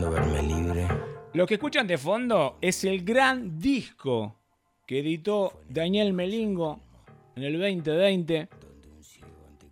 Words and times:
verme 0.00 0.42
libre. 0.42 0.88
Lo 1.32 1.46
que 1.46 1.54
escuchan 1.54 1.86
de 1.86 1.98
fondo 1.98 2.58
es 2.60 2.84
el 2.84 3.04
gran 3.04 3.58
disco 3.58 4.36
que 4.86 5.00
editó 5.00 5.60
Daniel 5.68 6.12
Melingo 6.12 6.80
en 7.34 7.42
el 7.42 7.58
2020. 7.58 8.48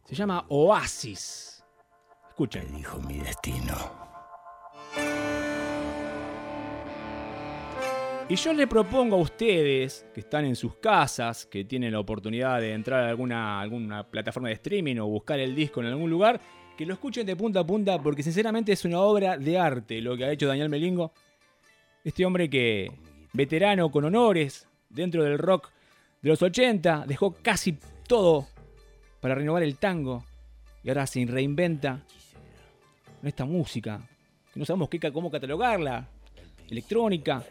Se 0.05 0.15
llama 0.15 0.45
Oasis. 0.49 1.65
Escuchen. 2.29 2.77
Dijo 2.77 2.99
mi 3.01 3.19
destino. 3.19 4.05
Y 8.27 8.37
yo 8.37 8.55
le 8.55 8.67
propongo 8.67 9.17
a 9.17 9.21
ustedes 9.21 10.07
que 10.15 10.21
están 10.21 10.47
en 10.47 10.57
sus 10.57 10.77
casas, 10.77 11.45
que 11.45 11.65
tienen 11.65 11.93
la 11.93 12.01
oportunidad 12.01 12.59
de 12.59 12.73
entrar 12.73 13.05
a 13.05 13.11
alguna, 13.11 13.61
alguna 13.61 14.03
plataforma 14.05 14.49
de 14.49 14.55
streaming 14.55 14.97
o 14.97 15.07
buscar 15.07 15.39
el 15.39 15.55
disco 15.55 15.81
en 15.81 15.89
algún 15.89 16.09
lugar, 16.09 16.41
que 16.77 16.87
lo 16.87 16.95
escuchen 16.95 17.27
de 17.27 17.37
punta 17.37 17.61
a 17.61 17.67
punta 17.67 18.01
porque 18.01 18.23
sinceramente 18.23 18.73
es 18.73 18.85
una 18.85 19.01
obra 19.01 19.37
de 19.37 19.59
arte 19.59 20.01
lo 20.01 20.17
que 20.17 20.25
ha 20.25 20.33
hecho 20.33 20.47
Daniel 20.47 20.69
Melingo. 20.69 21.13
Este 22.03 22.27
hombre 22.27 22.51
que, 22.51 22.91
veterano 23.33 23.91
con 23.91 24.05
honores 24.05 24.67
dentro 24.91 25.23
del 25.23 25.39
rock 25.39 25.71
de 26.21 26.31
los 26.31 26.43
80, 26.43 27.05
dejó 27.07 27.35
casi 27.43 27.79
todo 28.07 28.47
para 29.21 29.35
renovar 29.35 29.63
el 29.63 29.77
tango 29.77 30.25
y 30.83 30.89
ahora 30.89 31.07
se 31.07 31.25
reinventa 31.25 32.03
esta 33.23 33.47
música, 33.47 34.01
que 34.53 34.61
no 34.61 34.67
sabemos 34.67 34.91
cómo 35.13 35.31
catalogarla, 35.31 36.07
electrónica, 36.69 37.43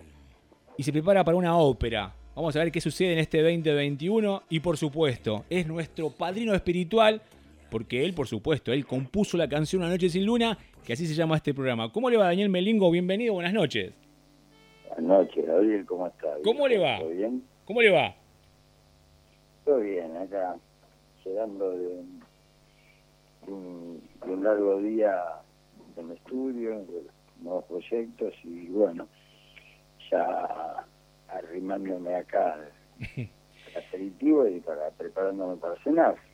y 0.78 0.84
se 0.84 0.92
prepara 0.92 1.24
para 1.24 1.38
una 1.38 1.58
ópera. 1.58 2.14
Vamos 2.36 2.56
a 2.56 2.60
ver 2.60 2.72
qué 2.72 2.82
sucede 2.82 3.14
en 3.14 3.20
este 3.20 3.42
2021 3.42 4.44
y 4.50 4.60
por 4.60 4.78
supuesto, 4.78 5.46
es 5.50 5.66
nuestro 5.68 6.12
padrino 6.12 6.54
espiritual 6.54 7.22
porque 7.74 8.06
él, 8.06 8.14
por 8.14 8.28
supuesto, 8.28 8.72
él 8.72 8.86
compuso 8.86 9.36
la 9.36 9.50
canción 9.50 9.82
Una 9.82 9.90
noche 9.90 10.08
sin 10.08 10.28
luna, 10.28 10.56
que 10.86 10.94
así 10.94 11.08
se 11.08 11.16
llama 11.16 11.38
este 11.38 11.56
programa. 11.56 11.92
¿Cómo 11.92 12.08
le 12.08 12.18
va 12.18 12.26
Daniel 12.26 12.48
Melingo? 12.48 12.92
Bienvenido, 12.92 13.34
buenas 13.34 13.52
noches. 13.52 13.96
Buenas 14.90 15.04
noches, 15.04 15.44
Gabriel, 15.44 15.84
¿cómo 15.88 16.06
está? 16.06 16.28
¿Cómo 16.44 16.68
le 16.68 16.78
va? 16.78 17.00
¿Todo 17.00 17.10
bien? 17.10 17.44
¿Cómo 17.66 17.82
le 17.82 17.90
va? 17.90 18.16
Todo 19.66 19.80
bien, 19.80 20.16
acá, 20.18 20.56
llegando 21.26 21.72
de 21.72 21.88
un, 21.88 22.20
de 23.48 23.52
un, 23.52 24.04
de 24.24 24.32
un 24.32 24.44
largo 24.44 24.80
día 24.80 25.24
en 25.98 26.12
estudio, 26.12 26.78
de 26.78 27.08
nuevos 27.42 27.66
proyectos 27.66 28.36
y 28.44 28.68
bueno, 28.68 29.08
ya 30.12 30.86
arrimándome 31.28 32.14
acá 32.14 32.54
al 33.18 33.84
aperitivo 33.88 34.48
y 34.48 34.60
para 34.60 34.92
preparándome 34.92 35.56
para 35.58 35.76
cenar. 35.84 36.33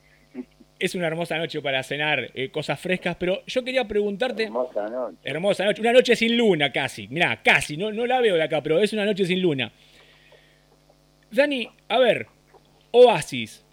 Es 0.79 0.95
una 0.95 1.07
hermosa 1.07 1.37
noche 1.37 1.61
para 1.61 1.83
cenar 1.83 2.31
eh, 2.33 2.49
cosas 2.49 2.79
frescas, 2.79 3.17
pero 3.17 3.45
yo 3.45 3.63
quería 3.65 3.85
preguntarte... 3.85 4.43
Hermosa 4.43 4.87
noche. 4.87 5.17
Hermosa 5.23 5.65
noche, 5.65 5.81
una 5.81 5.91
noche 5.91 6.15
sin 6.15 6.37
luna 6.37 6.71
casi. 6.71 7.09
Mirá, 7.09 7.41
casi, 7.43 7.75
no, 7.75 7.91
no 7.91 8.05
la 8.05 8.21
veo 8.21 8.35
de 8.35 8.43
acá, 8.43 8.63
pero 8.63 8.79
es 8.79 8.93
una 8.93 9.05
noche 9.05 9.25
sin 9.25 9.41
luna. 9.41 9.73
Dani, 11.31 11.69
a 11.89 11.99
ver, 11.99 12.27
Oasis. 12.91 13.65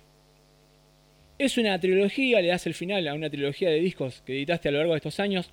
Es 1.39 1.57
una 1.59 1.79
trilogía, 1.79 2.41
le 2.41 2.49
das 2.49 2.67
el 2.67 2.75
final 2.75 3.07
a 3.07 3.15
una 3.15 3.31
trilogía 3.31 3.71
de 3.71 3.79
discos 3.79 4.23
que 4.23 4.33
editaste 4.33 4.69
a 4.69 4.73
lo 4.73 4.79
largo 4.79 4.95
de 4.95 4.99
estos 4.99 5.21
años. 5.21 5.53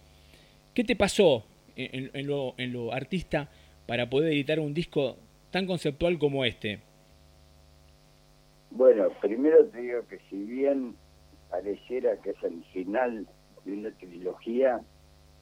¿Qué 0.73 0.83
te 0.83 0.95
pasó 0.95 1.45
en, 1.75 2.09
en 2.13 2.25
lo, 2.27 2.55
en 2.57 2.73
lo 2.73 2.91
artista 2.93 3.49
para 3.85 4.09
poder 4.09 4.33
editar 4.33 4.59
un 4.59 4.73
disco 4.73 5.17
tan 5.51 5.67
conceptual 5.67 6.17
como 6.17 6.45
este? 6.45 6.79
Bueno, 8.71 9.09
primero 9.21 9.65
te 9.65 9.81
digo 9.81 10.07
que 10.07 10.17
si 10.29 10.37
bien 10.37 10.95
pareciera 11.53 12.17
que 12.17 12.31
es 12.31 12.43
el 12.43 12.63
final 12.73 13.27
de 13.63 13.73
una 13.73 13.91
trilogía, 13.91 14.81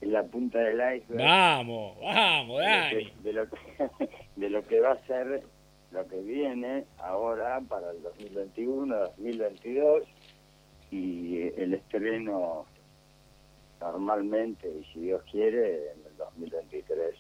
es 0.02 0.09
la 0.09 0.23
punta 0.23 0.59
del 0.59 0.98
iceberg 0.98 1.23
Vamos, 1.23 1.98
vamos, 2.02 2.59
Dani. 2.59 3.14
de 3.23 3.31
lo, 3.31 3.50
que, 3.50 3.56
de, 3.56 3.70
lo 3.80 3.98
que, 3.98 4.09
de 4.36 4.50
lo 4.50 4.68
que 4.68 4.80
va 4.81 4.91
a 4.91 5.08
ser 5.08 5.44
lo 5.91 6.06
que 6.09 6.18
viene 6.18 6.84
ahora 6.97 7.62
para 7.62 7.91
el 7.91 8.02
2021, 8.03 8.94
2022 8.94 10.03
y 10.91 11.44
el 11.58 11.75
estreno 11.75 12.66
normalmente, 13.80 14.68
y 14.68 14.84
si 14.91 15.00
Dios 15.00 15.24
quiere, 15.31 15.91
en 15.91 16.06
el 16.08 16.18
2023. 16.18 17.16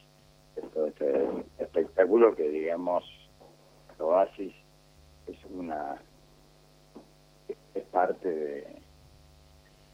Esto, 0.57 0.87
este 0.87 1.27
espectáculo 1.59 2.35
que 2.35 2.49
digamos 2.49 3.05
Oasis 3.97 4.53
es 5.27 5.37
una 5.49 5.97
es 7.73 7.83
parte 7.85 8.29
de, 8.29 8.67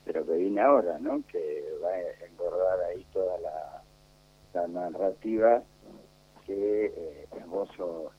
de 0.08 0.14
lo 0.20 0.26
que 0.26 0.34
viene 0.38 0.62
ahora, 0.62 0.98
¿no? 1.00 1.22
Que 1.32 1.64
va 1.84 1.90
a 1.90 2.26
engordar 2.26 2.80
ahí 2.86 3.06
toda 3.14 3.38
la, 3.40 3.84
la 4.54 4.68
narrativa 4.68 5.62
que 6.46 6.86
eh, 6.86 7.28
esbozo 7.38 8.12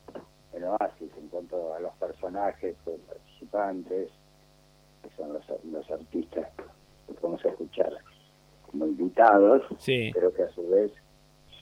en 0.52 0.64
Oasis 0.64 1.10
en 1.16 1.28
cuanto 1.28 1.74
a 1.74 1.80
los 1.80 1.92
personajes, 1.94 2.76
los 2.86 3.00
participantes, 3.00 4.10
que 5.02 5.10
son 5.16 5.32
los, 5.32 5.44
los 5.64 5.90
artistas 5.90 6.48
que 7.06 7.14
podemos 7.14 7.44
escuchar 7.44 7.92
como 8.70 8.86
invitados, 8.86 9.62
Sí. 9.78 10.10
pero 10.12 10.32
que 10.32 10.42
a 10.42 10.50
su 10.50 10.68
vez 10.68 10.92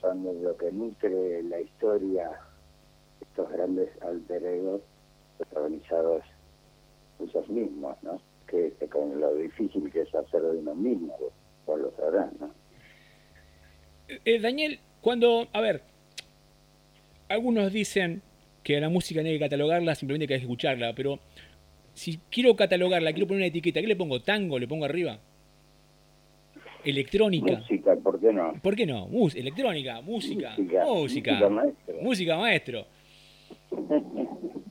son 0.01 0.25
lo 0.43 0.55
que 0.57 0.71
nutre 0.71 1.41
la 1.43 1.59
historia, 1.61 2.31
estos 3.21 3.49
grandes 3.49 3.89
alter 4.01 4.43
egos 4.43 4.81
protagonizados 5.37 6.23
ellos 7.19 7.47
mismos, 7.49 7.97
¿no? 8.03 8.19
Que, 8.47 8.71
con 8.89 9.19
lo 9.19 9.35
difícil 9.35 9.91
que 9.91 10.01
es 10.01 10.15
hacer 10.15 10.41
de 10.41 10.57
uno 10.57 10.73
mismo, 10.73 11.15
vos, 11.19 11.33
vos 11.65 11.79
lo 11.79 11.91
sabrás, 11.97 12.31
¿no? 12.39 12.49
Eh, 14.07 14.39
Daniel, 14.39 14.79
cuando, 15.01 15.47
a 15.51 15.59
ver, 15.59 15.81
algunos 17.27 17.71
dicen 17.73 18.21
que 18.63 18.79
la 18.79 18.89
música 18.89 19.21
no 19.21 19.27
hay 19.27 19.33
que 19.35 19.39
catalogarla, 19.45 19.95
simplemente 19.95 20.27
que 20.27 20.35
hay 20.35 20.39
que 20.39 20.45
escucharla, 20.45 20.93
pero 20.95 21.19
si 21.93 22.19
quiero 22.29 22.55
catalogarla, 22.55 23.11
quiero 23.11 23.27
poner 23.27 23.39
una 23.41 23.47
etiqueta, 23.47 23.81
¿qué 23.81 23.87
le 23.87 23.95
pongo? 23.95 24.21
¿Tango? 24.21 24.57
¿Le 24.59 24.67
pongo 24.67 24.85
arriba? 24.85 25.19
¿Electrónica? 26.85 27.57
Música, 27.57 27.95
¿por 27.97 28.19
qué 28.19 28.31
no? 28.31 28.53
¿Por 28.61 28.75
qué 28.75 28.85
no? 28.85 29.07
Mus 29.07 29.35
electrónica, 29.35 29.99
música, 30.01 30.53
Música, 30.57 30.85
música, 30.85 31.33
música 31.33 31.49
maestro. 31.49 31.95
música 32.01 32.37
maestro. 32.37 32.85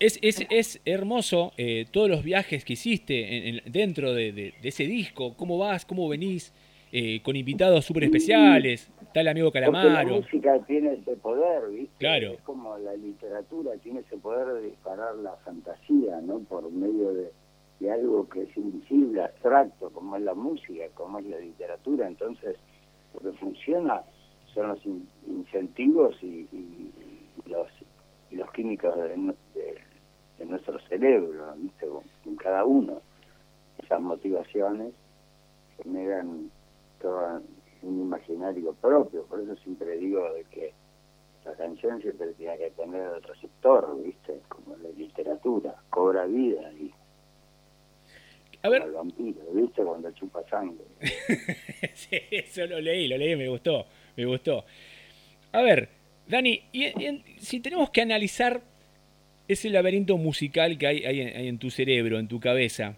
Es, 0.00 0.18
es, 0.22 0.46
es 0.50 0.80
hermoso 0.84 1.52
eh, 1.56 1.86
todos 1.90 2.08
los 2.08 2.22
viajes 2.22 2.64
que 2.64 2.74
hiciste 2.74 3.48
en- 3.48 3.56
en- 3.64 3.72
dentro 3.72 4.12
de, 4.14 4.32
de- 4.32 4.54
de 4.62 4.68
ese 4.68 4.84
disco, 4.84 5.34
cómo 5.36 5.58
vas, 5.58 5.84
cómo 5.84 6.08
venís, 6.08 6.52
eh, 6.92 7.20
con 7.22 7.36
invitados 7.36 7.84
súper 7.84 8.04
especiales, 8.04 8.90
está 9.02 9.20
el 9.20 9.28
amigo 9.28 9.48
Porque 9.48 9.60
la 9.60 9.66
Calamaro. 9.72 10.16
música 10.16 10.58
tiene 10.66 10.94
ese 10.94 11.16
poder, 11.16 11.68
¿viste? 11.70 11.92
Claro. 11.98 12.32
Es 12.32 12.40
como 12.42 12.78
la 12.78 12.94
literatura, 12.94 13.72
tiene 13.82 14.00
ese 14.00 14.16
poder 14.16 14.46
de 14.62 14.68
disparar 14.68 15.14
la 15.16 15.32
fantasía, 15.44 16.20
¿no? 16.22 16.38
Por 16.40 16.70
medio 16.70 17.12
de, 17.12 17.30
de 17.80 17.90
algo 17.90 18.28
que 18.28 18.42
es 18.42 18.56
invisible, 18.56 19.22
abstracto, 19.22 19.90
como 19.90 20.16
es 20.16 20.22
la 20.22 20.34
música, 20.34 20.84
como 20.94 21.18
es 21.18 21.26
la 21.26 21.38
literatura. 21.40 22.06
Entonces, 22.06 22.56
lo 23.14 23.30
que 23.32 23.36
funciona 23.38 24.02
son 24.54 24.68
los 24.68 24.86
in- 24.86 25.08
incentivos 25.26 26.16
y, 26.22 26.46
y- 26.52 26.92
y 27.44 27.48
los, 27.50 27.68
y 28.30 28.36
los 28.36 28.50
químicos 28.52 28.96
de, 28.96 29.08
de- 29.08 29.87
de 30.38 30.46
nuestro 30.46 30.78
cerebro, 30.88 31.54
¿viste? 31.56 31.86
En 32.24 32.36
cada 32.36 32.64
uno. 32.64 33.00
Esas 33.82 34.00
motivaciones 34.00 34.92
generan 35.82 36.50
todo 37.00 37.40
un 37.82 38.00
imaginario 38.00 38.72
propio, 38.74 39.24
por 39.26 39.40
eso 39.40 39.54
siempre 39.56 39.96
digo 39.98 40.32
de 40.32 40.44
que 40.44 40.72
la 41.44 41.54
canción 41.54 42.00
siempre 42.02 42.32
tiene 42.34 42.58
que 42.58 42.70
tener 42.70 43.08
otro 43.08 43.34
sector, 43.36 44.02
¿viste? 44.02 44.40
Como 44.48 44.76
la 44.76 44.88
literatura, 44.90 45.74
cobra 45.88 46.26
vida 46.26 46.72
y 46.72 46.92
A 48.62 48.68
ver, 48.68 48.82
como 48.82 48.90
el 48.90 48.96
vampiro, 48.96 49.40
¿viste? 49.52 49.82
Cuando 49.82 50.10
chupa 50.12 50.42
sangre. 50.48 50.84
sí, 51.94 52.20
eso 52.30 52.66
lo 52.66 52.80
leí, 52.80 53.08
lo 53.08 53.16
leí, 53.16 53.36
me 53.36 53.48
gustó, 53.48 53.86
me 54.16 54.26
gustó. 54.26 54.64
A 55.52 55.62
ver, 55.62 55.88
Dani, 56.26 56.62
y, 56.72 56.86
si 57.38 57.60
tenemos 57.60 57.90
que 57.90 58.02
analizar 58.02 58.60
ese 59.48 59.70
laberinto 59.70 60.16
musical 60.18 60.78
que 60.78 60.86
hay, 60.86 61.04
hay 61.04 61.20
en, 61.22 61.36
hay 61.36 61.48
en 61.48 61.58
tu 61.58 61.70
cerebro, 61.70 62.18
en 62.18 62.28
tu 62.28 62.38
cabeza, 62.40 62.94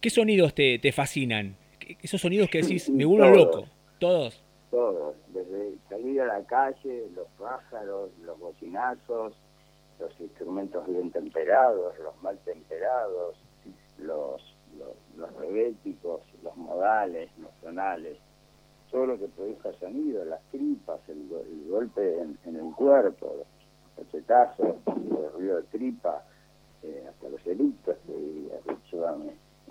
¿qué 0.00 0.10
sonidos 0.10 0.54
te, 0.54 0.78
te 0.78 0.92
fascinan? 0.92 1.56
¿Qué- 1.78 1.96
Esos 2.02 2.20
sonidos 2.20 2.48
que 2.50 2.62
decís, 2.62 2.88
me 2.90 3.04
vuelvo 3.04 3.24
Todos. 3.32 3.36
loco, 3.56 3.68
todos. 3.98 4.42
Todo, 4.70 5.14
desde 5.28 5.74
salir 5.88 6.20
a 6.20 6.26
la 6.26 6.44
calle, 6.44 7.06
los 7.16 7.26
pájaros, 7.38 8.10
los 8.24 8.38
bocinazos, 8.38 9.32
los 9.98 10.20
instrumentos 10.20 10.86
bien 10.86 11.10
temperados, 11.10 11.98
los 11.98 12.22
mal 12.22 12.38
temperados, 12.44 13.34
los, 13.98 14.40
los, 14.78 14.92
los 15.16 15.36
rebéticos, 15.36 16.20
los 16.44 16.56
modales, 16.56 17.28
los 17.38 17.50
tonales, 17.60 18.16
todo 18.92 19.06
lo 19.06 19.18
que 19.18 19.26
produzca 19.28 19.72
sonido, 19.80 20.24
las 20.24 20.40
tripas, 20.52 21.00
el, 21.08 21.26
go- 21.28 21.42
el 21.44 21.68
golpe 21.68 22.18
en, 22.20 22.38
en 22.46 22.56
el 22.56 22.72
cuerpo, 22.74 23.44
cachetazos, 24.04 24.76
el 24.86 25.32
ruido 25.32 25.56
de 25.56 25.62
tripa, 25.64 26.24
eh, 26.82 27.04
hasta 27.08 27.28
los 27.28 27.46
eructos, 27.46 27.96
que 28.06 28.72
hecho, 28.72 29.04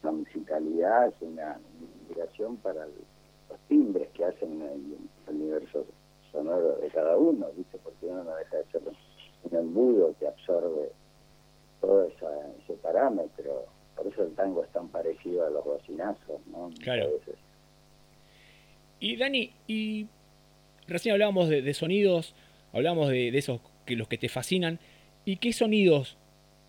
una 0.01 0.11
musicalidad 0.11 1.07
es 1.07 1.13
una 1.21 1.59
inspiración 1.81 2.57
para 2.57 2.83
el- 2.83 2.91
los 3.49 3.59
timbres 3.67 4.07
que 4.09 4.25
hacen 4.25 4.61
el 4.61 5.33
universo 5.33 5.85
sonoro 6.31 6.77
de 6.77 6.89
cada 6.89 7.17
uno, 7.17 7.47
¿viste? 7.57 7.77
Porque 7.83 8.05
uno 8.05 8.23
no 8.23 8.35
deja 8.35 8.57
de 8.57 8.65
ser 8.65 8.81
un 9.43 9.57
embudo 9.57 10.13
que 10.19 10.27
absorbe 10.27 10.91
todo 11.81 12.05
ese 12.05 12.73
parámetro. 12.81 13.65
Por 13.95 14.07
eso 14.07 14.23
el 14.23 14.33
tango 14.35 14.63
es 14.63 14.69
tan 14.69 14.87
parecido 14.89 15.45
a 15.45 15.49
los 15.49 15.65
bocinazos, 15.65 16.39
¿no? 16.47 16.69
Claro. 16.81 17.09
Y 18.99 19.15
Dani, 19.17 19.51
y 19.67 20.07
recién 20.87 21.13
hablábamos 21.13 21.49
de, 21.49 21.73
sonidos, 21.73 22.35
hablábamos 22.73 23.09
de, 23.09 23.29
esos 23.37 23.61
que 23.89 23.95
los 23.95 24.07
que 24.07 24.19
te 24.19 24.29
fascinan. 24.29 24.79
¿Y 25.25 25.37
qué 25.37 25.51
sonidos 25.51 26.17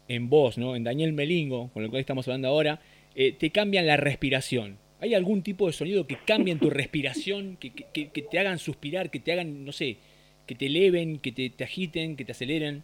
en 0.08 0.30
vos, 0.30 0.56
¿no? 0.58 0.74
en 0.74 0.84
Daniel 0.84 1.12
Melingo, 1.12 1.70
con 1.72 1.84
el 1.84 1.90
cual 1.90 2.00
estamos 2.00 2.26
hablando 2.26 2.48
ahora, 2.48 2.80
eh, 3.14 3.32
te 3.32 3.50
cambian 3.50 3.86
la 3.86 3.98
respiración? 3.98 4.78
¿Hay 5.00 5.14
algún 5.14 5.42
tipo 5.42 5.66
de 5.66 5.72
sonido 5.72 6.06
que 6.06 6.18
cambie 6.26 6.56
tu 6.56 6.70
respiración, 6.70 7.56
que, 7.58 7.70
te 7.70 8.38
hagan 8.38 8.58
suspirar, 8.58 9.10
que 9.10 9.20
te 9.20 9.32
hagan, 9.32 9.64
no 9.64 9.72
sé, 9.72 9.98
que 10.46 10.54
te 10.54 10.66
eleven, 10.66 11.18
que 11.18 11.32
te, 11.32 11.50
te 11.50 11.64
agiten, 11.64 12.16
que 12.16 12.24
te 12.24 12.32
aceleren? 12.32 12.82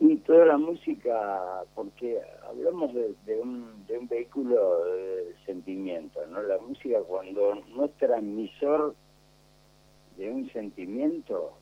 Y 0.00 0.16
toda 0.16 0.46
la 0.46 0.58
música, 0.58 1.62
porque 1.74 2.18
hablamos 2.48 2.92
de, 2.94 3.40
un, 3.40 3.86
de 3.86 3.98
un 3.98 4.08
vehículo 4.08 4.84
de 4.84 5.34
sentimiento, 5.46 6.24
¿no? 6.26 6.42
La 6.42 6.58
música 6.58 7.00
cuando 7.06 7.54
no 7.74 7.84
es 7.86 7.92
transmisor 7.94 8.94
de 10.16 10.30
un 10.30 10.50
sentimiento, 10.52 11.52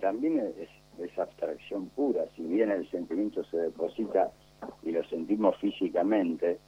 también 0.00 0.38
es, 0.38 0.68
es 0.98 1.18
abstracción 1.18 1.88
pura, 1.90 2.24
si 2.36 2.42
bien 2.42 2.70
el 2.70 2.88
sentimiento 2.90 3.44
se 3.44 3.56
deposita 3.56 4.30
y 4.82 4.92
lo 4.92 5.04
sentimos 5.04 5.56
físicamente, 5.58 6.58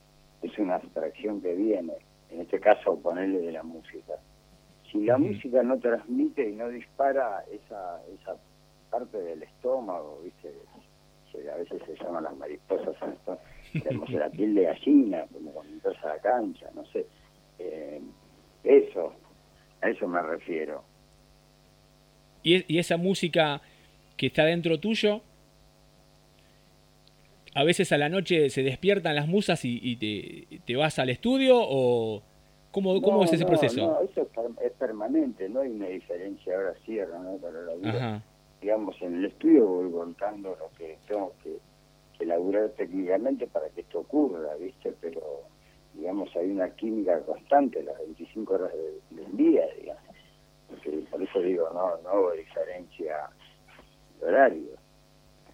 es 0.43 0.59
una 0.59 0.77
abstracción 0.77 1.41
que 1.41 1.55
viene, 1.55 1.95
en 2.31 2.41
este 2.41 2.61
caso 2.61 2.99
ponerle 2.99 3.39
de 3.39 3.53
la 3.53 3.63
música. 3.63 4.15
Si 4.91 5.05
la 5.05 5.19
música 5.19 5.63
no 5.63 5.79
transmite 5.79 6.49
y 6.49 6.55
no 6.55 6.69
dispara 6.69 7.45
esa, 7.51 8.01
esa 8.15 8.37
parte 8.91 9.19
del 9.19 9.43
estómago, 9.43 10.21
¿viste? 10.23 10.53
a 11.53 11.57
veces 11.57 11.83
se 11.85 12.03
llaman 12.03 12.25
las 12.25 12.37
mariposas, 12.37 12.97
tenemos 13.73 14.11
la 14.11 14.31
piel 14.31 14.55
de 14.55 14.63
gallina, 14.63 15.27
como 15.33 15.53
cuando 15.53 15.73
entras 15.73 16.03
a 16.05 16.09
la 16.09 16.19
cancha, 16.19 16.67
no 16.75 16.85
sé. 16.87 17.07
Eh, 17.59 18.01
eso, 18.65 19.13
a 19.83 19.91
eso 19.91 20.09
me 20.09 20.23
refiero. 20.23 20.83
¿Y, 22.43 22.75
¿Y 22.75 22.79
esa 22.79 22.97
música 22.97 23.61
que 24.17 24.27
está 24.27 24.45
dentro 24.45 24.79
tuyo, 24.81 25.23
a 27.55 27.65
veces 27.65 27.91
a 27.93 27.99
la 27.99 28.09
noche 28.09 28.51
se 28.51 28.63
despiertan 28.63 29.15
las 29.15 29.29
musas 29.29 29.61
y, 29.65 29.97
te, 29.97 30.61
te, 30.65 30.77
vas 30.77 30.99
al 30.99 31.09
estudio 31.09 31.57
o 31.59 32.23
cómo, 32.71 33.01
cómo 33.01 33.25
es 33.25 33.33
ese 33.33 33.47
proceso? 33.47 33.87
No, 33.87 34.01
eso 34.03 34.29
es, 34.63 34.73
permanente, 34.73 35.49
no 35.49 35.61
hay 35.61 35.71
una 35.71 35.87
diferencia 35.87 36.55
ahora 36.55 36.75
cierra, 36.85 37.19
¿no? 37.19 37.37
Para 37.39 37.63
la 37.63 37.75
vida 37.75 38.23
digamos, 38.61 39.01
en 39.01 39.17
el 39.17 39.27
estudio 39.27 39.67
voy 39.67 39.93
contando 39.93 40.57
lo 40.59 40.71
que 40.77 40.99
tengo 41.07 41.33
que, 41.43 41.57
elaborar 42.19 42.71
técnicamente 42.71 43.47
para 43.47 43.69
que 43.69 43.83
esto 43.83 43.99
ocurra, 43.99 44.55
¿viste? 44.57 44.93
Pero, 45.03 45.43
digamos, 45.93 46.35
hay 46.35 46.51
una 46.51 46.71
química 46.71 47.21
constante 47.21 47.83
las 47.83 47.99
25 47.99 48.55
horas 48.55 48.73
del 49.11 49.37
día, 49.37 49.67
digamos. 49.79 50.03
por 51.11 51.23
eso 51.23 51.41
digo, 51.43 51.69
no, 51.75 51.99
no 52.03 52.21
hubo 52.21 52.33
diferencia 52.33 53.29
horario. 54.21 54.73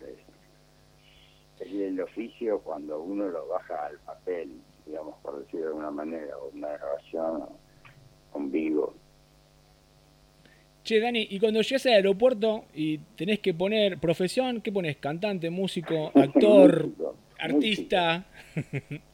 Es, 0.00 1.67
es 1.67 1.73
el 1.73 2.00
oficio 2.00 2.61
cuando 2.61 3.00
uno 3.00 3.29
lo 3.29 3.47
baja 3.49 3.87
al 3.87 3.99
papel, 3.99 4.61
digamos, 4.87 5.17
por 5.23 5.41
decirlo 5.41 5.61
de 5.61 5.67
alguna 5.69 5.91
manera, 5.91 6.37
o 6.38 6.50
una 6.55 6.69
grabación 6.69 7.44
con 8.32 8.50
vivo. 8.50 8.94
Che, 10.85 10.99
Dani, 10.99 11.29
y 11.31 11.38
cuando 11.38 11.61
llegas 11.61 11.87
al 11.87 11.93
aeropuerto 11.93 12.64
y 12.75 12.99
tenés 13.17 13.38
que 13.38 13.55
poner 13.55 13.99
profesión, 13.99 14.61
¿qué 14.61 14.73
pones? 14.73 14.97
¿Cantante, 14.97 15.49
músico, 15.49 16.11
actor, 16.15 16.91
artista? 17.38 18.25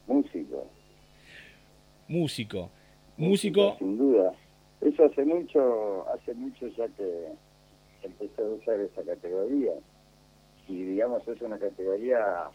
Músico. 0.07 0.67
músico. 2.09 2.71
Músico. 3.19 3.77
Sin 3.79 3.99
duda. 3.99 4.33
Eso 4.81 5.05
hace 5.05 5.25
mucho, 5.25 6.09
hace 6.09 6.33
mucho 6.35 6.69
ya 6.69 6.87
que 6.89 7.33
empecé 8.03 8.43
a 8.43 8.47
usar 8.47 8.81
esa 8.81 9.03
categoría. 9.03 9.73
Y 10.69 10.83
digamos, 10.83 11.27
es 11.27 11.41
una 11.41 11.59
categoría 11.59 12.51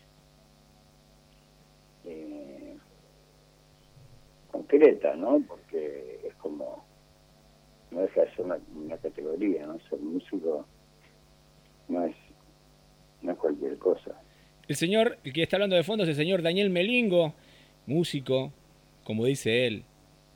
eh, 2.05 2.77
concreta, 4.51 5.15
¿no? 5.15 5.43
Porque 5.47 6.21
es 6.27 6.35
como 6.35 6.83
no 7.93 8.01
deja 8.01 8.21
de 8.21 8.35
ser 8.35 8.45
una, 8.45 8.97
categoría, 8.97 9.65
¿no? 9.67 9.79
Ser 9.89 9.99
músico 9.99 10.65
no 11.87 12.05
es, 12.05 12.15
no 13.21 13.31
es 13.31 13.37
cualquier 13.37 13.77
cosa. 13.77 14.11
El 14.67 14.75
señor, 14.75 15.17
el 15.23 15.33
que 15.33 15.43
está 15.43 15.57
hablando 15.57 15.75
de 15.75 15.83
fondo 15.83 16.03
es 16.03 16.09
el 16.09 16.15
señor 16.15 16.41
Daniel 16.41 16.69
Melingo, 16.69 17.33
músico, 17.85 18.51
como 19.03 19.25
dice 19.25 19.67
él, 19.67 19.83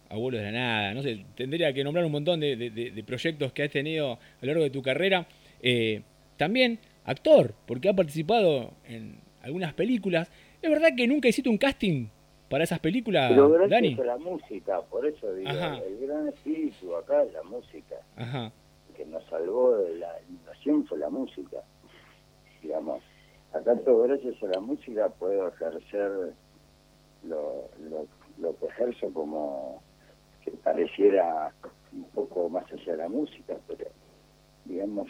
abuelo 0.10 0.38
de 0.38 0.46
la 0.46 0.52
nada, 0.52 0.94
no 0.94 1.02
sé, 1.02 1.26
tendría 1.36 1.74
que 1.74 1.84
nombrar 1.84 2.06
un 2.06 2.12
montón 2.12 2.40
de, 2.40 3.04
proyectos 3.06 3.52
que 3.54 3.64
has 3.64 3.72
tenido 3.72 4.14
a 4.14 4.20
lo 4.42 4.48
largo 4.48 4.64
de 4.64 4.70
tu 4.70 4.82
carrera. 4.82 5.28
Eh, 5.62 6.02
también 6.38 6.80
actor, 7.06 7.54
porque 7.66 7.90
ha 7.90 7.94
participado 7.94 8.72
en 8.86 9.20
algunas 9.42 9.74
películas. 9.74 10.30
¿Es 10.62 10.70
verdad 10.70 10.90
que 10.96 11.08
nunca 11.08 11.28
hiciste 11.28 11.50
un 11.50 11.58
casting 11.58 12.08
para 12.50 12.64
esas 12.64 12.80
películas, 12.80 13.30
Pero 13.30 13.50
gracias 13.50 14.00
a 14.00 14.04
la 14.04 14.18
música, 14.18 14.82
por 14.82 15.06
eso 15.06 15.34
digo, 15.34 15.50
el 15.50 16.08
gran 16.08 16.30
espíritu 16.30 16.96
acá 16.96 17.24
es 17.24 17.34
la 17.34 17.44
música. 17.44 17.96
Ajá. 18.16 18.52
Que 18.96 19.06
nos 19.06 19.24
salvó 19.26 19.78
de 19.78 19.96
la 19.96 20.14
inundación 20.30 20.86
fue 20.86 20.98
la 20.98 21.10
música, 21.10 21.58
digamos. 22.62 23.04
Acá 23.54 23.76
todo 23.78 24.04
gracias 24.04 24.42
a 24.44 24.48
la 24.48 24.60
música 24.60 25.10
puedo 25.10 25.48
ejercer 25.50 26.34
lo, 27.24 27.70
lo, 28.40 28.58
que 28.58 28.66
ejerzo 28.68 29.12
como 29.14 29.82
que 30.48 30.58
pareciera 30.58 31.52
un 31.92 32.06
poco 32.14 32.50
más 32.50 32.72
allá 32.72 32.92
de 32.94 32.98
la 32.98 33.10
música, 33.10 33.56
pero 33.68 33.90
digamos, 34.66 35.10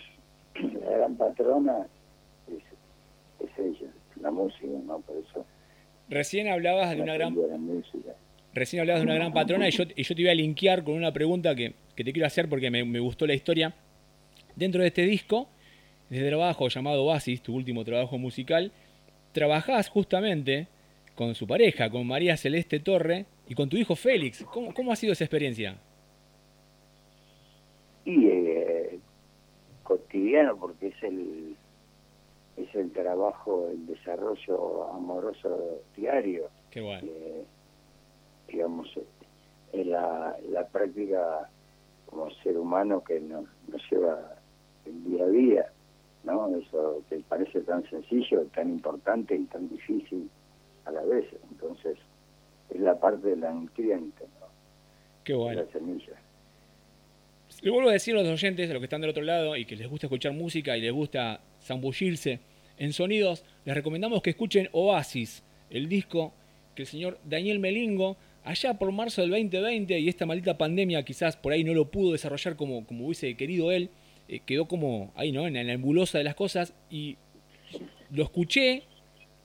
la 0.81 0.97
gran 0.97 1.15
patrona 1.15 1.87
es, 2.47 2.63
es 3.47 3.59
ella, 3.59 3.91
la 4.21 4.31
música, 4.31 4.67
¿no? 4.85 4.99
Por 5.01 5.17
eso 5.17 5.45
Recién 6.09 6.47
hablabas 6.47 6.95
de 6.95 7.01
una 7.01 7.13
gran... 7.13 7.35
Recién 8.53 8.79
hablabas 8.79 9.01
de 9.01 9.05
una 9.05 9.15
gran 9.15 9.33
patrona 9.33 9.67
y 9.67 9.71
yo, 9.71 9.83
y 9.95 10.01
yo 10.01 10.15
te 10.15 10.21
iba 10.21 10.31
a 10.31 10.35
linkear 10.35 10.83
con 10.83 10.95
una 10.95 11.11
pregunta 11.11 11.53
que, 11.53 11.75
te 11.95 12.11
quiero 12.11 12.25
hacer 12.25 12.49
porque 12.49 12.71
me, 12.71 12.99
gustó 12.99 13.27
la 13.27 13.35
historia. 13.35 13.75
Dentro 14.55 14.81
de 14.81 14.87
este 14.87 15.03
disco, 15.03 15.47
desde 16.09 16.29
trabajo 16.29 16.67
llamado 16.67 17.03
Oasis, 17.03 17.43
tu 17.43 17.53
último 17.53 17.85
trabajo 17.85 18.17
musical, 18.17 18.71
trabajás 19.31 19.89
justamente 19.89 20.67
con 21.13 21.35
su 21.35 21.45
pareja, 21.45 21.91
con 21.91 22.07
María 22.07 22.35
Celeste 22.35 22.79
Torre 22.79 23.25
y 23.47 23.55
con 23.55 23.69
tu 23.69 23.77
hijo 23.77 23.95
Félix. 23.95 24.43
¿Cómo, 24.45 24.73
cómo 24.73 24.91
ha 24.91 24.95
sido 24.95 25.13
esa 25.13 25.23
experiencia? 25.23 25.77
Y 28.05 28.27
eh, 28.27 28.99
cotidiano 29.83 30.57
porque 30.57 30.87
es 30.87 31.03
el 31.03 31.55
es 32.57 32.73
el 32.73 32.91
trabajo, 32.91 33.69
el 33.69 33.85
desarrollo 33.85 34.91
amoroso 34.91 35.81
diario. 35.95 36.49
Qué 36.71 36.81
bueno. 36.81 37.07
digamos, 38.47 38.89
es 39.73 39.85
la, 39.85 40.35
la 40.49 40.67
práctica 40.67 41.49
como 42.07 42.31
ser 42.41 42.57
humano 42.57 43.03
que 43.03 43.19
nos, 43.19 43.45
lleva 43.91 44.35
el 44.85 45.03
día 45.03 45.23
a 45.23 45.27
día, 45.27 45.65
¿no? 46.23 46.47
Eso 46.57 47.03
que 47.09 47.17
parece 47.27 47.61
tan 47.61 47.87
sencillo, 47.89 48.45
tan 48.55 48.69
importante 48.69 49.35
y 49.35 49.43
tan 49.45 49.69
difícil 49.69 50.29
a 50.85 50.91
la 50.91 51.03
vez. 51.03 51.25
Entonces, 51.51 51.97
es 52.69 52.79
la 52.79 52.99
parte 52.99 53.29
de 53.29 53.35
la 53.37 53.51
nutriente, 53.51 54.25
¿no? 54.39 54.47
Qué 55.23 55.33
bueno. 55.33 55.63
La 55.63 55.71
semilla. 55.71 56.13
Le 57.61 57.71
vuelvo 57.71 57.89
a 57.89 57.93
decir 57.93 58.15
a 58.15 58.21
los 58.21 58.31
oyentes, 58.31 58.69
a 58.69 58.73
los 58.73 58.81
que 58.81 58.85
están 58.85 59.01
del 59.01 59.09
otro 59.09 59.23
lado 59.23 59.55
y 59.55 59.65
que 59.65 59.75
les 59.75 59.87
gusta 59.87 60.07
escuchar 60.07 60.33
música 60.33 60.77
y 60.77 60.81
les 60.81 60.91
gusta 60.91 61.41
zambullirse 61.61 62.39
en 62.77 62.93
sonidos, 62.93 63.43
les 63.65 63.75
recomendamos 63.75 64.21
que 64.21 64.29
escuchen 64.29 64.69
Oasis, 64.71 65.43
el 65.69 65.89
disco 65.89 66.33
que 66.75 66.83
el 66.83 66.87
señor 66.87 67.19
Daniel 67.25 67.59
Melingo, 67.59 68.17
allá 68.43 68.75
por 68.75 68.91
marzo 68.91 69.21
del 69.21 69.31
2020, 69.31 69.99
y 69.99 70.09
esta 70.09 70.27
maldita 70.27 70.57
pandemia 70.57 71.03
quizás 71.03 71.35
por 71.35 71.53
ahí 71.53 71.63
no 71.63 71.73
lo 71.73 71.89
pudo 71.89 72.11
desarrollar 72.11 72.55
como, 72.55 72.85
como 72.85 73.05
hubiese 73.05 73.35
querido 73.35 73.71
él, 73.71 73.89
eh, 74.27 74.41
quedó 74.45 74.67
como 74.67 75.11
ahí, 75.15 75.31
¿no? 75.31 75.47
En 75.47 75.55
la 75.55 75.63
nebulosa 75.63 76.19
de 76.19 76.23
las 76.23 76.35
cosas, 76.35 76.75
y 76.91 77.17
lo 78.11 78.23
escuché 78.23 78.83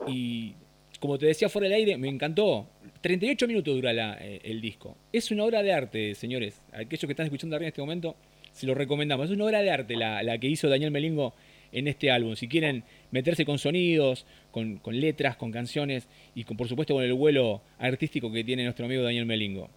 y 0.07 0.55
como 1.03 1.19
te 1.19 1.27
decía 1.27 1.49
fuera 1.49 1.67
del 1.67 1.75
aire, 1.75 1.99
me 1.99 2.09
encantó. 2.09 2.69
38 3.01 3.49
minutos 3.49 3.75
dura 3.75 3.93
eh, 4.21 4.41
el 4.45 4.61
disco. 4.61 4.97
Es 5.13 5.33
una 5.33 5.43
obra 5.45 5.61
de 5.61 5.73
arte, 5.73 6.15
señores. 6.15 6.63
Aquellos 6.73 7.07
que 7.07 7.11
están 7.11 7.27
escuchando 7.27 7.57
arriba 7.57 7.67
en 7.67 7.73
este 7.73 7.81
momento, 7.81 8.15
se 8.53 8.69
lo 8.69 8.75
recomendamos. 8.75 9.27
Es 9.27 9.33
una 9.33 9.47
obra 9.47 9.63
de 9.63 9.73
arte 9.73 9.97
la, 9.97 10.23
la 10.23 10.39
que 10.39 10.47
hizo 10.47 10.69
Daniel 10.69 10.93
Melingo 10.93 11.35
en 11.73 11.89
este 11.89 12.13
álbum. 12.13 12.37
Si 12.37 12.47
quieren 12.47 12.85
meterse 13.11 13.45
con 13.45 13.59
sonidos, 13.59 14.27
con, 14.53 14.81
letras, 14.93 15.37
con 15.37 15.51
canciones 15.51 16.09
y 16.37 16.45
con, 16.45 16.57
por 16.57 16.69
supuesto 16.69 16.95
con 16.95 17.03
el 17.03 17.15
vuelo 17.15 17.63
artístico 17.81 18.31
que 18.31 18.45
tiene 18.45 18.63
nuestro 18.63 18.87
amigo 18.87 19.03
Daniel 19.03 19.27
Melingo. 19.27 19.71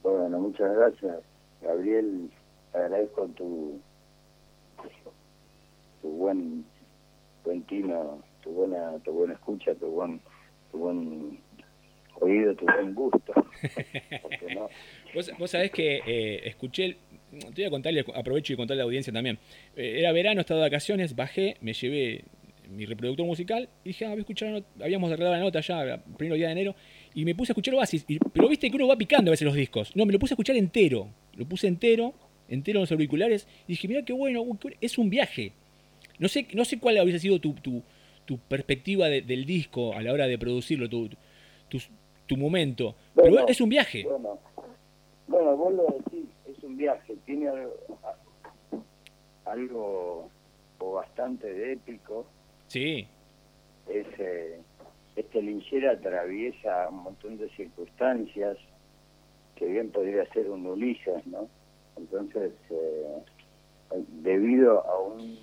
Bueno, 0.00 0.38
muchas 0.38 0.72
gracias, 0.76 1.16
Gabriel. 1.60 2.30
Agradezco 2.72 3.26
tu, 3.36 3.80
tu 6.02 6.08
buen, 6.08 6.64
buen 7.44 7.62
tino, 7.62 8.22
tu 8.48 8.54
buena, 8.54 8.98
tu 9.04 9.12
buena 9.12 9.34
escucha, 9.34 9.74
tu 9.74 9.86
buen, 9.88 10.20
tu 10.72 10.78
buen 10.78 11.38
oído, 12.20 12.54
tu 12.54 12.64
buen 12.64 12.94
gusto. 12.94 13.32
Vos, 15.14 15.30
vos 15.38 15.50
sabés 15.50 15.70
que 15.70 16.02
eh, 16.06 16.42
escuché, 16.44 16.96
te 17.30 17.62
voy 17.62 17.64
a 17.64 17.70
contarle, 17.70 18.04
aprovecho 18.14 18.52
y 18.52 18.56
contarle 18.56 18.82
a 18.82 18.84
la 18.84 18.88
audiencia 18.88 19.10
también. 19.10 19.38
Eh, 19.74 20.00
era 20.00 20.12
verano, 20.12 20.42
estaba 20.42 20.60
de 20.60 20.66
vacaciones, 20.66 21.16
bajé, 21.16 21.56
me 21.62 21.72
llevé 21.72 22.24
mi 22.68 22.84
reproductor 22.84 23.24
musical 23.24 23.68
y 23.84 23.88
dije, 23.88 24.04
ah, 24.04 24.10
voy 24.10 24.18
a 24.18 24.20
escuchar, 24.20 24.62
habíamos 24.80 25.10
arreglado 25.10 25.34
la 25.34 25.40
nota 25.40 25.60
ya, 25.60 25.82
el 25.82 26.00
primer 26.18 26.36
día 26.36 26.48
de 26.48 26.52
enero, 26.52 26.74
y 27.14 27.24
me 27.24 27.34
puse 27.34 27.52
a 27.52 27.54
escuchar 27.54 27.74
Oasis. 27.74 28.04
pero 28.32 28.48
viste 28.48 28.70
que 28.70 28.76
uno 28.76 28.86
va 28.86 28.96
picando 28.96 29.30
a 29.30 29.32
veces 29.32 29.46
los 29.46 29.54
discos. 29.54 29.96
No, 29.96 30.04
me 30.04 30.12
lo 30.12 30.18
puse 30.18 30.34
a 30.34 30.36
escuchar 30.36 30.56
entero. 30.56 31.08
Lo 31.36 31.46
puse 31.46 31.66
entero, 31.66 32.12
entero 32.48 32.80
en 32.80 32.82
los 32.82 32.92
auriculares, 32.92 33.48
y 33.66 33.72
dije, 33.72 33.88
mira 33.88 34.04
qué 34.04 34.12
bueno, 34.12 34.44
es 34.80 34.98
un 34.98 35.08
viaje. 35.08 35.52
No 36.18 36.28
sé, 36.28 36.46
no 36.52 36.64
sé 36.64 36.78
cuál 36.78 37.00
hubiese 37.02 37.20
sido 37.20 37.40
tu, 37.40 37.54
tu 38.28 38.36
perspectiva 38.36 39.08
de- 39.08 39.22
del 39.22 39.46
disco 39.46 39.94
a 39.94 40.02
la 40.02 40.12
hora 40.12 40.26
de 40.26 40.36
producirlo, 40.38 40.86
tu, 40.86 41.08
tu, 41.70 41.78
tu 42.26 42.36
momento. 42.36 42.94
Pero 43.14 43.48
es 43.48 43.58
un 43.62 43.70
viaje. 43.70 44.04
Bueno, 44.04 44.38
bueno, 45.26 45.56
vos 45.56 45.72
lo 45.72 45.86
decís, 45.98 46.26
es 46.46 46.62
un 46.62 46.76
viaje, 46.76 47.14
tiene 47.24 47.48
algo, 49.46 50.28
o 50.78 50.92
bastante 50.92 51.52
de 51.52 51.72
épico. 51.72 52.26
Sí. 52.66 53.08
Es, 53.88 54.06
eh, 54.18 54.60
este 55.16 55.40
linchera 55.40 55.92
atraviesa 55.92 56.88
un 56.90 57.04
montón 57.04 57.38
de 57.38 57.48
circunstancias 57.56 58.58
que 59.56 59.64
bien 59.64 59.90
podría 59.90 60.30
ser 60.34 60.50
un 60.50 60.66
Ulises, 60.66 61.26
¿no? 61.26 61.48
Entonces, 61.96 62.52
eh, 62.70 63.22
debido 64.22 64.84
a 64.86 65.00
un, 65.00 65.38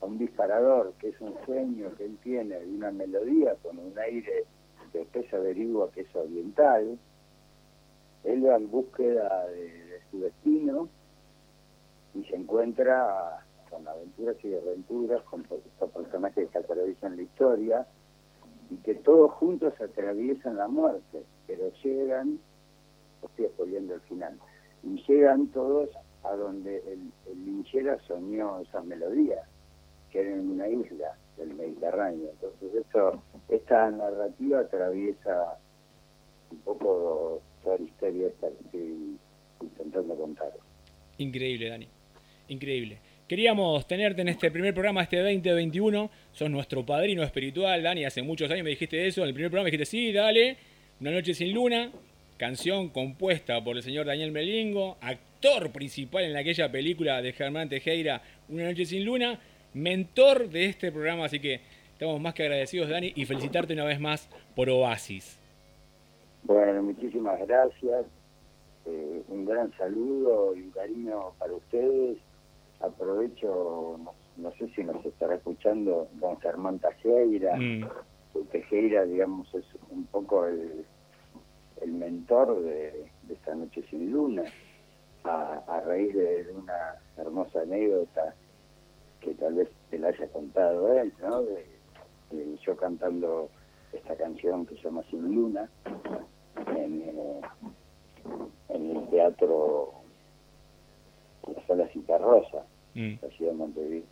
a 0.00 0.06
un 0.06 0.18
disparador 0.18 0.92
que 0.98 1.08
es 1.08 1.20
un 1.20 1.34
sueño 1.44 1.94
que 1.96 2.04
él 2.04 2.18
tiene 2.22 2.58
de 2.60 2.66
una 2.66 2.90
melodía 2.90 3.54
con 3.62 3.78
un 3.78 3.98
aire 3.98 4.44
que 4.92 4.98
después 4.98 5.32
averigua 5.34 5.90
que 5.92 6.02
es 6.02 6.16
oriental, 6.16 6.98
él 8.24 8.46
va 8.46 8.56
en 8.56 8.70
búsqueda 8.70 9.46
de, 9.48 10.00
su 10.10 10.20
destino 10.20 10.88
y 12.14 12.24
se 12.24 12.36
encuentra 12.36 13.44
con 13.70 13.86
aventuras 13.86 14.36
y 14.42 14.48
desventuras 14.48 15.22
con 15.24 15.42
to- 15.44 15.56
estos 15.66 15.90
personajes 15.90 16.48
que 16.50 16.58
atraviesan 16.58 17.16
la 17.16 17.22
historia 17.22 17.86
y 18.70 18.76
que 18.76 18.94
todos 18.94 19.32
juntos 19.32 19.74
atraviesan 19.80 20.56
la 20.56 20.68
muerte, 20.68 21.22
pero 21.46 21.70
llegan, 21.82 22.38
estoy 23.22 23.46
spoileando 23.46 23.94
el 23.94 24.00
final, 24.02 24.38
y 24.82 25.02
llegan 25.06 25.48
todos 25.48 25.90
a 26.24 26.34
donde 26.34 26.78
el, 26.90 27.12
el 27.30 27.44
linchera 27.44 27.98
soñó 28.06 28.60
esa 28.60 28.80
melodía, 28.82 29.42
que 30.10 30.20
una 30.20 30.68
isla 30.68 31.16
del 31.36 31.54
Mediterráneo. 31.54 32.30
Entonces 32.30 32.74
esto, 32.74 33.22
esta 33.48 33.90
narrativa 33.90 34.60
atraviesa 34.60 35.58
un 36.50 36.58
poco 36.58 37.42
toda 37.62 37.78
la 37.78 37.84
historia 37.84 38.28
esta 38.28 38.48
que 38.48 38.64
estoy 38.64 39.18
intentando 39.60 40.14
contar. 40.16 40.52
Increíble, 41.18 41.68
Dani. 41.68 41.88
Increíble. 42.48 42.98
Queríamos 43.28 43.86
tenerte 43.86 44.22
en 44.22 44.28
este 44.28 44.50
primer 44.50 44.72
programa, 44.72 45.02
este 45.02 45.18
2021. 45.18 46.10
Sos 46.32 46.50
nuestro 46.50 46.86
padrino 46.86 47.22
espiritual, 47.22 47.82
Dani. 47.82 48.04
Hace 48.04 48.22
muchos 48.22 48.50
años 48.50 48.64
me 48.64 48.70
dijiste 48.70 49.06
eso. 49.06 49.22
En 49.22 49.28
el 49.28 49.34
primer 49.34 49.50
programa 49.50 49.64
me 49.64 49.70
dijiste, 49.70 49.90
sí, 49.90 50.12
dale. 50.12 50.56
Una 51.00 51.10
noche 51.10 51.34
sin 51.34 51.52
luna. 51.52 51.92
Canción 52.38 52.88
compuesta 52.88 53.62
por 53.62 53.76
el 53.76 53.82
señor 53.82 54.06
Daniel 54.06 54.32
Melingo. 54.32 54.96
Actor 55.02 55.70
principal 55.72 56.24
en 56.24 56.36
aquella 56.36 56.72
película 56.72 57.20
de 57.20 57.32
Germán 57.32 57.68
Tejera, 57.68 58.22
Una 58.48 58.64
noche 58.64 58.86
sin 58.86 59.04
luna. 59.04 59.38
Mentor 59.78 60.48
de 60.48 60.66
este 60.66 60.90
programa. 60.92 61.26
Así 61.26 61.40
que 61.40 61.60
estamos 61.92 62.20
más 62.20 62.34
que 62.34 62.42
agradecidos, 62.42 62.88
Dani. 62.88 63.12
Y 63.14 63.24
felicitarte 63.24 63.72
una 63.72 63.84
vez 63.84 64.00
más 64.00 64.28
por 64.54 64.68
Oasis. 64.68 65.38
Bueno, 66.42 66.82
muchísimas 66.82 67.38
gracias. 67.46 68.06
Eh, 68.86 69.22
un 69.28 69.44
gran 69.44 69.72
saludo 69.76 70.56
y 70.56 70.62
un 70.62 70.70
cariño 70.70 71.32
para 71.38 71.52
ustedes. 71.52 72.18
Aprovecho, 72.80 73.98
no, 74.02 74.14
no 74.36 74.52
sé 74.52 74.68
si 74.74 74.82
nos 74.84 75.04
estará 75.04 75.34
escuchando 75.34 76.08
don 76.14 76.38
Germán 76.40 76.78
Tejera. 76.78 77.56
Mm. 77.56 77.88
que 78.32 78.40
Tejera, 78.50 79.04
digamos, 79.04 79.52
es 79.54 79.64
un 79.90 80.04
poco 80.06 80.46
el, 80.46 80.84
el 81.82 81.92
mentor 81.92 82.62
de, 82.62 83.10
de 83.22 83.34
esta 83.34 83.54
noche 83.54 83.82
sin 83.90 84.12
luna, 84.12 84.44
a, 85.24 85.62
a 85.66 85.80
raíz 85.80 86.14
de 86.14 86.46
una 86.54 86.94
hermosa 87.16 87.62
anécdota 87.62 88.34
que 89.20 89.34
tal 89.34 89.54
vez 89.54 89.68
te 89.90 89.98
la 89.98 90.08
haya 90.08 90.26
contado 90.28 90.92
él, 91.00 91.12
¿no? 91.20 91.42
De, 91.42 91.66
de 92.30 92.58
yo 92.64 92.76
cantando 92.76 93.48
esta 93.92 94.14
canción 94.16 94.66
que 94.66 94.76
se 94.76 94.82
llama 94.82 95.02
Sin 95.10 95.22
Luna 95.34 95.68
en, 96.76 97.02
eh, 97.02 97.40
en 98.68 98.96
el 98.96 99.08
teatro 99.08 99.92
la 101.54 101.66
sala 101.66 101.88
Citarrosa, 101.88 102.64
Mm. 102.94 103.14
la 103.22 103.28
ciudad 103.30 103.52
de 103.52 103.58
Montevideo. 103.58 104.02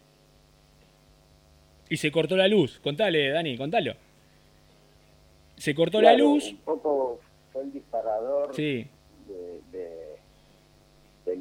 Y 1.88 1.96
se 1.96 2.10
cortó 2.12 2.36
la 2.36 2.46
luz. 2.48 2.78
Contale, 2.80 3.30
Dani, 3.30 3.56
contalo. 3.56 3.94
Se 5.56 5.75
cortó 5.75 6.00
la 6.00 6.14
luz. 6.14 6.50
Un 6.50 6.56
poco 6.58 7.20
fue 7.52 7.62
el 7.62 7.72
disparador 7.72 8.54
Sí. 8.54 8.86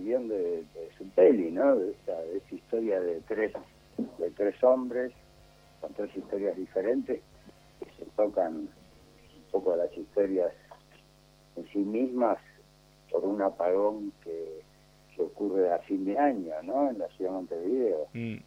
De, 0.05 0.63
su 0.97 1.07
peli, 1.09 1.51
¿no? 1.51 1.75
De 1.75 1.91
esa, 1.91 2.21
de 2.21 2.37
esa 2.37 2.55
historia 2.55 3.01
de 3.01 3.21
tres, 3.27 3.53
de 4.19 4.31
tres 4.31 4.63
hombres 4.63 5.11
con 5.81 5.93
tres 5.93 6.15
historias 6.15 6.55
diferentes 6.55 7.21
que 7.79 7.85
se 7.97 8.05
tocan 8.15 8.55
un 8.55 9.51
poco 9.51 9.75
las 9.75 9.91
historias 9.97 10.51
en 11.55 11.67
sí 11.69 11.79
mismas 11.79 12.37
por 13.09 13.23
un 13.25 13.41
apagón 13.41 14.11
que, 14.23 14.61
que 15.15 15.21
ocurre 15.21 15.71
a 15.73 15.79
fin 15.79 16.05
de 16.05 16.17
año, 16.17 16.53
¿no? 16.63 16.89
En 16.89 16.99
la 16.99 17.07
ciudad 17.09 17.31
de 17.31 17.37
Montevideo. 17.37 18.07
Mm. 18.13 18.37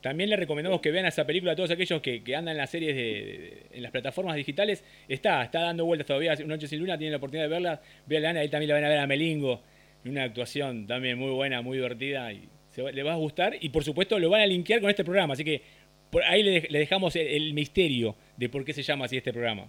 También 0.00 0.30
le 0.30 0.36
recomendamos 0.36 0.80
que 0.80 0.90
vean 0.90 1.04
esa 1.04 1.26
película 1.26 1.52
a 1.52 1.56
todos 1.56 1.70
aquellos 1.70 2.00
que, 2.00 2.24
que 2.24 2.34
andan 2.34 2.52
en 2.52 2.58
las 2.58 2.70
series 2.70 2.96
de, 2.96 3.66
en 3.70 3.82
las 3.82 3.92
plataformas 3.92 4.34
digitales. 4.34 4.82
Está, 5.06 5.42
está 5.42 5.60
dando 5.60 5.84
vueltas 5.84 6.06
todavía. 6.06 6.34
Noche 6.46 6.66
sin 6.68 6.80
luna, 6.80 6.96
tienen 6.96 7.12
la 7.12 7.18
oportunidad 7.18 7.44
de 7.44 7.50
verla. 7.50 7.82
Vean 8.06 8.36
ahí 8.38 8.48
también 8.48 8.70
la 8.70 8.74
van 8.76 8.84
a 8.84 8.88
ver 8.88 8.98
a 8.98 9.06
Melingo. 9.06 9.60
Una 10.04 10.24
actuación 10.24 10.86
también 10.86 11.18
muy 11.18 11.30
buena, 11.30 11.60
muy 11.62 11.76
divertida. 11.76 12.32
Y 12.32 12.48
se 12.70 12.82
va- 12.82 12.90
le 12.92 13.02
va 13.02 13.12
a 13.12 13.16
gustar. 13.16 13.54
Y 13.60 13.68
por 13.70 13.84
supuesto 13.84 14.18
lo 14.18 14.30
van 14.30 14.40
a 14.42 14.46
linkear 14.46 14.80
con 14.80 14.90
este 14.90 15.04
programa. 15.04 15.34
Así 15.34 15.44
que 15.44 15.62
por 16.10 16.22
ahí 16.24 16.42
le, 16.42 16.60
le 16.62 16.78
dejamos 16.78 17.14
el, 17.16 17.26
el 17.26 17.52
misterio 17.54 18.14
de 18.36 18.48
por 18.48 18.64
qué 18.64 18.72
se 18.72 18.82
llama 18.82 19.04
así 19.04 19.16
este 19.16 19.32
programa. 19.32 19.68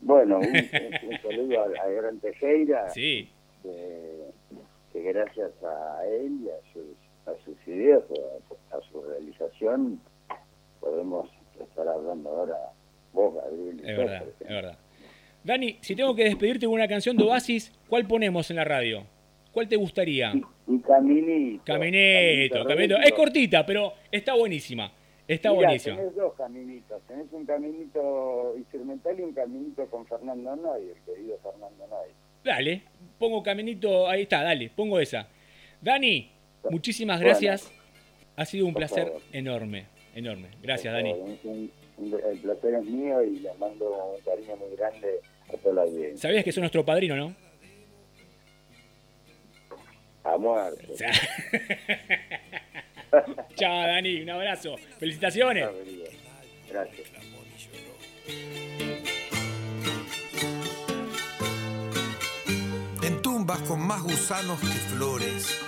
Bueno, 0.00 0.38
un, 0.38 0.44
saludo 1.22 1.60
a, 1.62 1.82
a 1.84 1.88
Gran 1.88 2.18
Tejera. 2.20 2.90
Sí, 2.90 3.30
que, 3.62 3.70
que 4.92 5.02
gracias 5.12 5.50
a 5.62 6.06
él 6.06 6.38
y 6.44 6.48
a 6.50 6.72
sus, 6.72 6.84
a 7.26 7.44
sus 7.44 7.56
ideas, 7.68 8.02
a, 8.70 8.76
a 8.76 8.80
su 8.92 9.02
realización, 9.02 9.98
podemos 10.80 11.30
estar 11.58 11.88
hablando 11.88 12.28
ahora 12.28 12.56
vos, 13.14 13.34
Gabriel. 13.34 13.80
es 13.82 13.96
verdad, 13.96 14.24
es 14.40 14.48
verdad. 14.48 14.78
Dani, 15.44 15.76
si 15.82 15.94
tengo 15.94 16.14
que 16.16 16.24
despedirte 16.24 16.66
con 16.66 16.74
una 16.74 16.88
canción 16.88 17.16
de 17.16 17.24
Oasis, 17.24 17.70
¿cuál 17.88 18.06
ponemos 18.06 18.48
en 18.50 18.56
la 18.56 18.64
radio? 18.64 19.04
¿Cuál 19.52 19.68
te 19.68 19.76
gustaría? 19.76 20.32
Y, 20.66 20.78
Caminito. 20.80 21.62
Caminito, 21.64 22.64
caminito. 22.64 22.96
Es 22.98 23.12
cortita, 23.12 23.64
pero 23.64 23.92
está 24.10 24.34
buenísima. 24.34 24.90
Está 25.28 25.50
Mirá, 25.52 25.66
buenísima. 25.68 25.96
Tenés 25.96 26.14
dos 26.16 26.34
caminitos. 26.34 27.02
Tenés 27.06 27.26
un 27.32 27.46
caminito 27.46 28.54
instrumental 28.56 29.18
y 29.20 29.22
un 29.22 29.32
caminito 29.32 29.86
con 29.86 30.06
Fernando 30.06 30.56
Noy, 30.56 30.82
el 30.94 31.02
querido 31.14 31.38
Fernando 31.42 31.86
Noy. 31.88 32.08
Dale, 32.42 32.82
pongo 33.18 33.42
caminito, 33.42 34.08
ahí 34.08 34.22
está, 34.22 34.42
dale, 34.42 34.70
pongo 34.74 34.98
esa. 34.98 35.28
Dani, 35.80 36.30
muchísimas 36.70 37.18
Bueno. 37.18 37.28
gracias. 37.30 37.70
Ha 38.36 38.44
sido 38.46 38.66
un 38.66 38.74
placer 38.74 39.06
favor. 39.06 39.22
enorme, 39.32 39.86
enorme. 40.14 40.48
Gracias, 40.62 40.92
Dani. 40.92 41.10
favor, 41.12 41.28
un- 41.44 41.70
un- 41.98 42.14
un- 42.14 42.20
el 42.30 42.38
placer 42.38 42.74
es 42.74 42.84
mío 42.84 43.22
y 43.22 43.38
les 43.40 43.58
mando 43.58 44.14
un 44.14 44.20
cariño 44.22 44.56
muy 44.56 44.76
grande 44.76 45.20
a 45.52 45.56
toda 45.58 45.74
la 45.76 45.82
audiencia. 45.82 46.28
Sabías 46.28 46.44
que 46.44 46.52
sos 46.52 46.60
nuestro 46.62 46.84
padrino, 46.84 47.16
¿no? 47.16 47.34
A 50.24 50.36
muerte. 50.38 50.86
O 50.92 50.96
sea- 50.96 51.12
Chao, 53.56 53.86
Dani, 53.86 54.22
un 54.22 54.30
abrazo. 54.30 54.76
Felicitaciones. 54.98 55.68
Gracias. 56.70 57.10
en 63.02 63.20
tumbas 63.22 63.58
con 63.60 63.80
más 63.86 64.02
gusanos 64.02 64.58
que 64.60 64.66
flores, 64.66 65.60